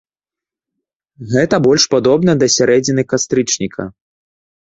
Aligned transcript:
Гэта 1.33 1.55
больш 1.67 1.83
падобна 1.93 2.31
да 2.41 2.47
сярэдзіны 2.57 3.03
кастрычніка. 3.11 3.87